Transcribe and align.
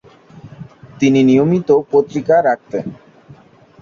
তিনি 0.99 1.19
নিয়মিত 1.23 1.69
পত্রিকা 1.91 2.35
রাখতেন। 2.41 2.85